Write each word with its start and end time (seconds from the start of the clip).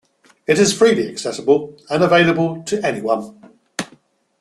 It 0.47 0.57
is 0.57 0.73
freely 0.75 1.07
accessible 1.07 1.77
and 1.87 2.03
available 2.03 2.63
to 2.63 2.83
anyone. 2.83 3.53